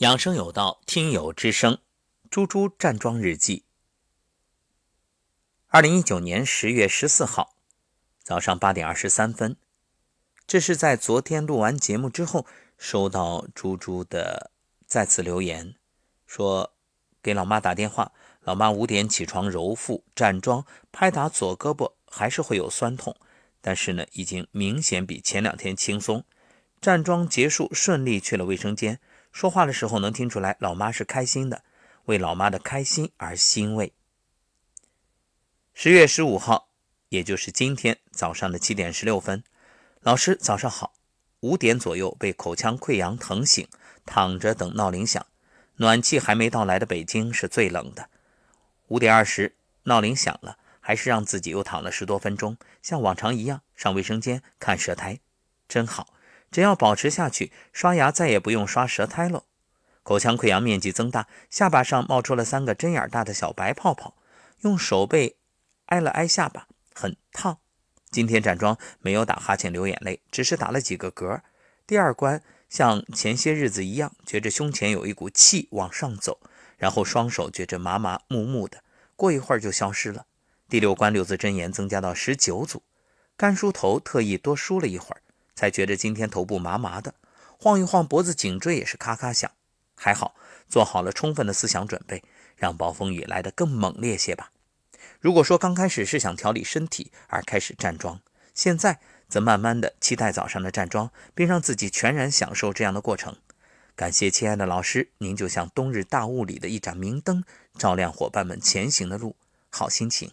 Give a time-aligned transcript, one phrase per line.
[0.00, 1.78] 养生有道，听友之声，
[2.28, 3.64] 猪猪站桩日记。
[5.68, 7.56] 二零一九年十月十四号
[8.22, 9.56] 早上八点二十三分，
[10.46, 12.44] 这是在昨天录完节目之后
[12.76, 14.50] 收到猪猪的
[14.86, 15.76] 再次留言，
[16.26, 16.74] 说
[17.22, 23.16] 给老妈打电话，老妈五点起床揉腹站桩，拍打左胳膊还是会有酸痛，
[23.62, 26.22] 但是呢，已经明显比前两天轻松。
[26.82, 29.00] 站桩结束顺利去了卫生间。
[29.36, 31.62] 说话的时候能听出来，老妈是开心的，
[32.06, 33.92] 为老妈的开心而欣慰。
[35.74, 36.70] 十月十五号，
[37.10, 39.44] 也就是今天早上的七点十六分，
[40.00, 40.94] 老师早上好。
[41.40, 43.68] 五点左右被口腔溃疡疼醒，
[44.06, 45.26] 躺着等闹铃响。
[45.74, 48.08] 暖气还没到来的北京是最冷的。
[48.86, 55.20] 五点二十闹铃响了，还是让自己又躺了十多分钟，像往常一样上卫生间看舌苔，
[55.68, 56.14] 真好。
[56.50, 59.44] 只要保持下去，刷牙再也不用刷舌苔了。
[60.02, 64.14] 口腔溃疡面积增大，下巴上冒出了三个针眼大的小白泡泡，
[64.60, 65.36] 用手背
[65.86, 67.58] 挨了挨下巴，很烫。
[68.10, 71.40] 今天站桩没有打哈欠流眼泪，只是打了几个嗝。
[71.86, 76.38] 第二关像前些日子一样，觉着胸前有一股气往上走，
[76.78, 78.82] 然后双手觉着麻麻木木的，
[79.16, 80.26] 过一会儿就消失了。
[80.68, 82.82] 第六关六字真言增加到十九组，
[83.36, 85.20] 干梳头特意多梳了一会儿。
[85.56, 87.14] 才觉得今天头部麻麻的，
[87.58, 89.50] 晃一晃脖子，颈椎也是咔咔响。
[89.96, 90.36] 还好
[90.68, 92.22] 做好了充分的思想准备，
[92.54, 94.52] 让暴风雨来得更猛烈些吧。
[95.18, 98.20] 如果说刚开始是想调理身体而开始站桩，
[98.52, 103.34] 现在则慢慢的期待早上的站桩，并让自己全然享受这样的过程。
[103.94, 107.42] 感谢亲爱的老师，您就像冬日大雾里的一盏明灯，
[107.78, 109.34] 照亮伙伴们前行的路。
[109.70, 110.32] 好心情。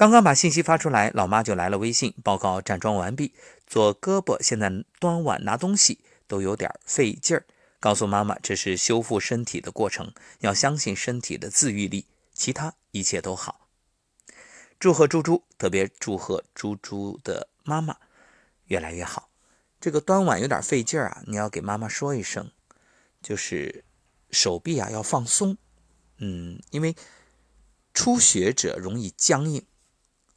[0.00, 3.34] 刚刚把信息发出来，老妈就来了微信报告站桩完毕。
[3.66, 7.44] 左胳膊现在端碗拿东西都有点费劲儿，
[7.78, 13.68] 告诉妈妈这是修复身体的过程，要相信身体的自愈力，其他一切都好。
[14.78, 17.98] 祝贺猪猪，特别祝贺猪猪的妈妈
[18.68, 19.28] 越来越好。
[19.78, 22.50] 这个端碗有点费劲儿啊，你要给妈妈说一声，
[23.20, 23.84] 就是
[24.30, 25.58] 手臂啊要放松，
[26.16, 26.96] 嗯，因为
[27.92, 29.66] 初学者容易僵硬。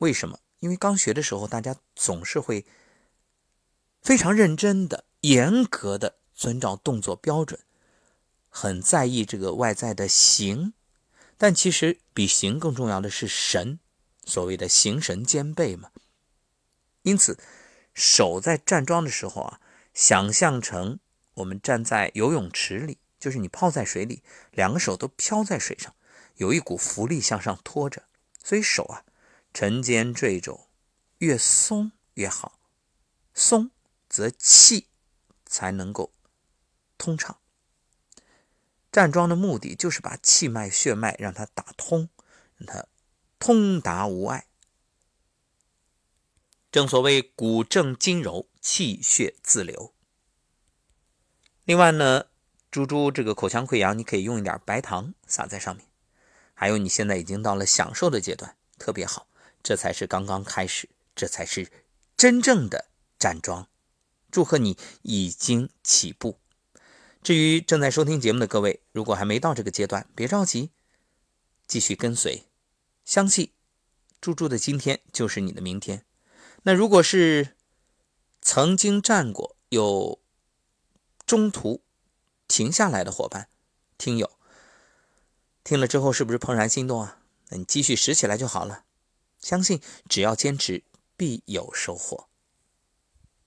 [0.00, 0.40] 为什么？
[0.60, 2.66] 因为刚学的时候，大家总是会
[4.02, 7.60] 非常认真的、严格的遵照动作标准，
[8.48, 10.72] 很在意这个外在的形。
[11.36, 13.78] 但其实比形更重要的是神，
[14.24, 15.90] 所谓的形神兼备嘛。
[17.02, 17.38] 因此，
[17.94, 19.60] 手在站桩的时候啊，
[19.94, 20.98] 想象成
[21.34, 25.94] 我们站在游泳池里，就是你泡在水里，两个手都漂在水上，
[26.36, 28.04] 有一股浮力向上拖着，
[28.42, 29.04] 所以手啊。
[29.52, 30.68] 沉肩坠肘，
[31.18, 32.58] 越松越好，
[33.34, 33.70] 松
[34.08, 34.86] 则气
[35.44, 36.12] 才能够
[36.96, 37.38] 通畅。
[38.92, 42.08] 站桩的目的就是把气脉血脉让它打通，
[42.56, 42.86] 让它
[43.38, 44.46] 通达无碍。
[46.72, 49.92] 正所谓骨正筋柔，气血自流。
[51.64, 52.26] 另外呢，
[52.70, 55.86] 猪猪这个口腔溃疡，你可以用一点白糖撒在上面。
[56.54, 59.26] 还有，你现在已经到了享受的阶段，特别好。
[59.62, 61.70] 这才是刚刚开始，这才是
[62.16, 62.86] 真正的
[63.18, 63.68] 站桩。
[64.30, 66.38] 祝贺你已经起步。
[67.22, 70.70] 至于正在收听节目的各位，如果还没到这个阶段，别着急，
[71.66, 72.44] 继续跟随，
[73.04, 73.52] 相信
[74.20, 76.04] 猪猪的今天就是你的明天。
[76.62, 77.56] 那如果是
[78.40, 80.18] 曾经站过有
[81.26, 81.82] 中途
[82.48, 83.48] 停下来的伙伴、
[83.98, 84.30] 听友，
[85.62, 87.18] 听了之后是不是怦然心动啊？
[87.48, 88.84] 那你继续拾起来就好了。
[89.40, 90.84] 相信只要坚持，
[91.16, 92.28] 必有收获。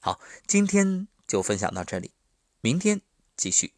[0.01, 2.11] 好，今天就分享到这里，
[2.61, 3.01] 明天
[3.37, 3.73] 继续。